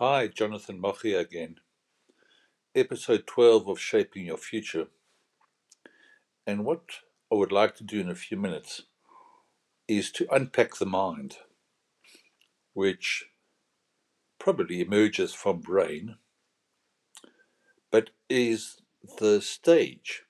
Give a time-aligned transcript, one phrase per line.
[0.00, 1.56] Hi, Jonathan Mochi again.
[2.72, 4.86] Episode 12 of Shaping Your Future.
[6.46, 6.82] And what
[7.32, 8.82] I would like to do in a few minutes
[9.88, 11.38] is to unpack the mind,
[12.74, 13.24] which
[14.38, 16.18] probably emerges from brain,
[17.90, 18.76] but is
[19.18, 20.22] the stage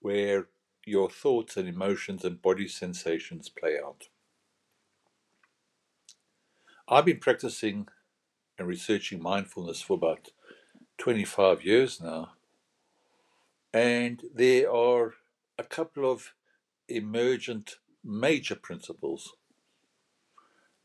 [0.00, 0.46] where
[0.86, 4.08] your thoughts and emotions and body sensations play out.
[6.88, 7.86] I've been practicing
[8.58, 10.30] and researching mindfulness for about
[10.98, 12.32] 25 years now.
[13.72, 15.14] And there are
[15.58, 16.32] a couple of
[16.88, 19.34] emergent major principles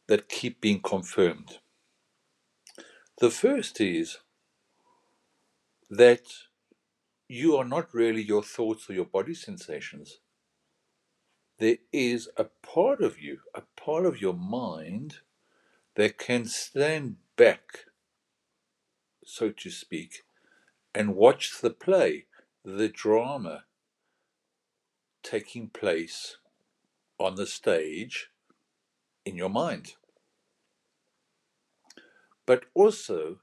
[0.07, 1.59] that keep being confirmed.
[3.19, 4.17] The first is
[5.89, 6.21] that
[7.27, 10.19] you are not really your thoughts or your body sensations.
[11.59, 15.17] There is a part of you, a part of your mind
[15.95, 17.85] that can stand back,
[19.23, 20.23] so to speak,
[20.93, 22.25] and watch the play,
[22.65, 23.63] the drama
[25.23, 26.35] taking place
[27.17, 28.27] on the stage
[29.23, 29.93] in your mind.
[32.45, 33.37] But also,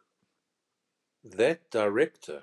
[1.25, 2.43] that director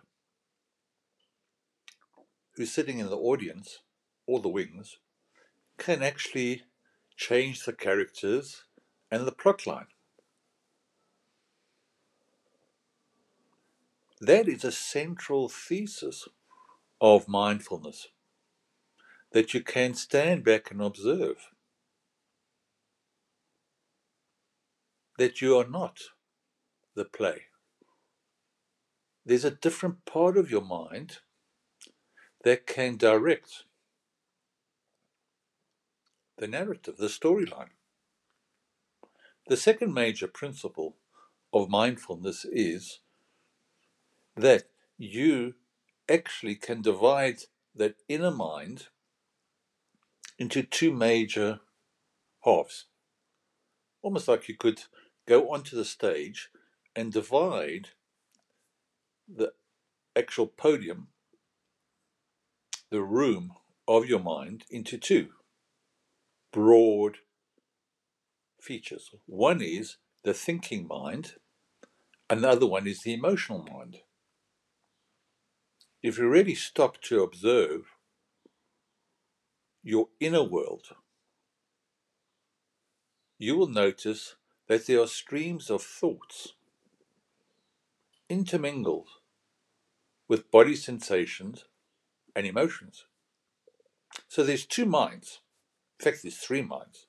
[2.55, 3.83] who's sitting in the audience,
[4.25, 4.97] or the wings,
[5.77, 6.63] can actually
[7.15, 8.63] change the characters
[9.11, 9.92] and the plot line.
[14.25, 16.29] That is a central thesis
[17.01, 18.07] of mindfulness
[19.33, 21.49] that you can stand back and observe.
[25.17, 25.97] That you are not
[26.95, 27.47] the play.
[29.25, 31.17] There's a different part of your mind
[32.45, 33.65] that can direct
[36.37, 37.75] the narrative, the storyline.
[39.49, 40.95] The second major principle
[41.51, 42.99] of mindfulness is
[44.35, 44.63] that
[44.97, 45.55] you
[46.09, 47.39] actually can divide
[47.75, 48.87] that inner mind
[50.37, 51.59] into two major
[52.43, 52.85] halves.
[54.01, 54.83] Almost like you could
[55.27, 56.49] go onto the stage
[56.95, 57.89] and divide
[59.27, 59.53] the
[60.15, 61.07] actual podium,
[62.89, 63.53] the room
[63.87, 65.29] of your mind, into two
[66.51, 67.17] broad
[68.61, 69.11] features.
[69.25, 71.33] One is the thinking mind,
[72.29, 73.99] another one is the emotional mind
[76.03, 77.95] if you really stop to observe
[79.81, 80.89] your inner world,
[83.39, 84.35] you will notice
[84.67, 86.53] that there are streams of thoughts
[88.29, 89.07] intermingled
[90.27, 91.65] with body sensations
[92.35, 93.05] and emotions.
[94.27, 95.39] So there's two minds.
[95.99, 97.07] In fact, there's three minds.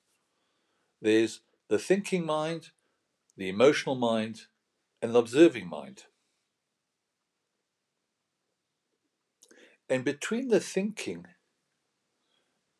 [1.01, 2.69] There's the thinking mind,
[3.35, 4.43] the emotional mind,
[5.01, 6.03] and the observing mind.
[9.89, 11.27] And between the thinking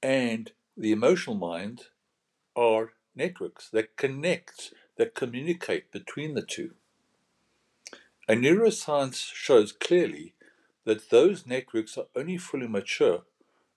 [0.02, 1.86] and the emotional mind
[2.56, 6.74] are networks that connect, that communicate between the two.
[8.28, 10.34] And neuroscience shows clearly
[10.86, 13.24] that those networks are only fully mature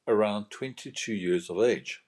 [0.06, 2.02] around 22 years of age.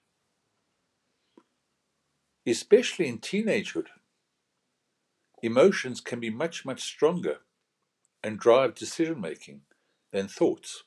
[2.47, 3.87] Especially in teenagehood,
[5.43, 7.37] emotions can be much, much stronger
[8.23, 9.61] and drive decision making
[10.11, 10.83] than thoughts.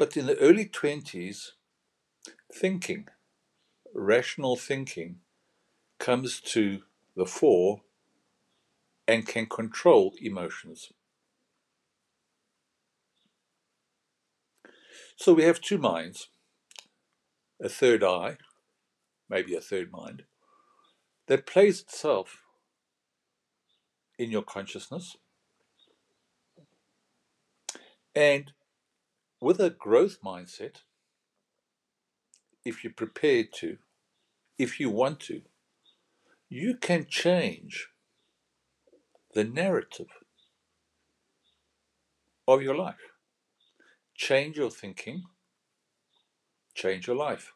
[0.00, 1.50] But in the early 20s,
[2.54, 3.08] thinking,
[3.94, 5.16] rational thinking,
[5.98, 6.84] comes to
[7.14, 7.82] the fore
[9.06, 10.90] and can control emotions.
[15.16, 16.28] So we have two minds,
[17.62, 18.38] a third eye,
[19.28, 20.22] maybe a third mind,
[21.26, 22.38] that plays itself
[24.18, 25.18] in your consciousness.
[28.14, 28.52] And
[29.40, 30.82] with a growth mindset,
[32.64, 33.78] if you're prepared to,
[34.58, 35.42] if you want to,
[36.48, 37.88] you can change
[39.34, 40.08] the narrative
[42.46, 42.96] of your life.
[44.14, 45.22] Change your thinking,
[46.74, 47.52] change your life.